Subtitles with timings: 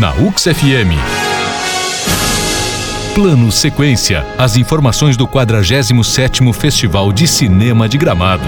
[0.00, 0.96] Na UX FM.
[3.14, 4.24] Plano Sequência.
[4.38, 8.42] As informações do 47º Festival de Cinema de Gramado.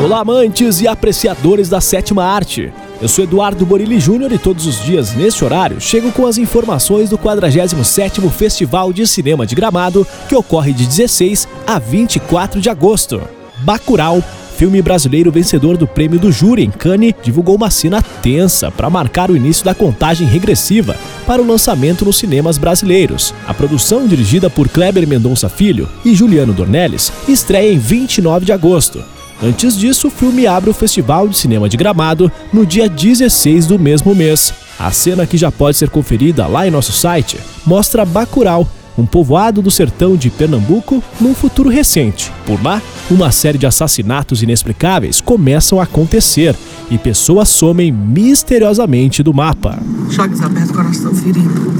[0.00, 2.72] Olá, amantes e apreciadores da sétima arte.
[3.02, 7.10] Eu sou Eduardo Borilli Júnior e todos os dias, neste horário, chego com as informações
[7.10, 13.20] do 47º Festival de Cinema de Gramado, que ocorre de 16 a 24 de agosto.
[13.58, 14.22] Bacurau,
[14.54, 19.30] filme brasileiro vencedor do prêmio do júri em Cannes, divulgou uma cena tensa para marcar
[19.30, 20.96] o início da contagem regressiva
[21.26, 23.34] para o lançamento nos cinemas brasileiros.
[23.46, 29.02] A produção, dirigida por Kleber Mendonça Filho e Juliano Dornelles, estreia em 29 de agosto.
[29.42, 33.78] Antes disso, o filme abre o Festival de Cinema de Gramado no dia 16 do
[33.78, 34.54] mesmo mês.
[34.78, 39.60] A cena que já pode ser conferida lá em nosso site mostra Bacurau, um povoado
[39.60, 42.32] do sertão de Pernambuco num futuro recente.
[42.46, 42.80] Por lá,
[43.10, 46.56] uma série de assassinatos inexplicáveis começam a acontecer
[46.90, 49.78] e pessoas somem misteriosamente do mapa.
[50.10, 51.74] Chagas aberto, coração ferido.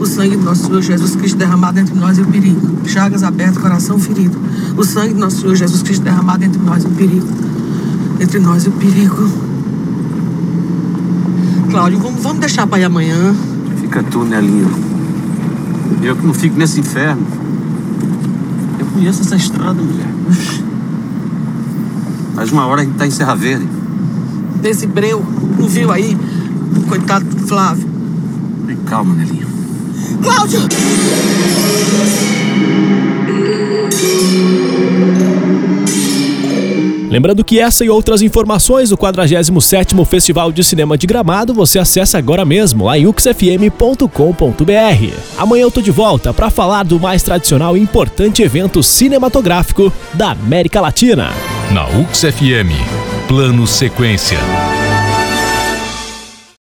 [0.00, 2.86] O sangue do nosso Senhor Jesus Cristo derramado entre nós e o perigo.
[2.86, 4.38] Chagas aberto, coração ferido.
[4.76, 7.26] O sangue do nosso Senhor Jesus Cristo derramado entre nós e o perigo.
[8.20, 9.30] Entre nós e o perigo.
[11.70, 13.34] Cláudio, vamos, vamos deixar para ir amanhã.
[13.80, 14.95] Fica tu, Nelinho.
[16.02, 17.26] Eu que não fico nesse inferno.
[18.78, 20.08] Eu conheço essa estrada, mulher.
[22.34, 23.66] Faz uma hora a gente tá em Serra Verde.
[24.60, 25.24] Desse breu,
[25.58, 26.16] não viu aí?
[26.88, 27.88] Coitado do Flávio.
[28.66, 29.46] Tem calma, Nelinho.
[30.22, 30.60] Cláudio!
[37.08, 42.18] Lembrando que essa e outras informações do 47º Festival de Cinema de Gramado você acessa
[42.18, 44.10] agora mesmo lá em uxfm.com.br.
[45.38, 50.32] Amanhã eu tô de volta para falar do mais tradicional e importante evento cinematográfico da
[50.32, 51.30] América Latina.
[51.72, 53.26] Na UX FM.
[53.28, 54.38] Plano Sequência.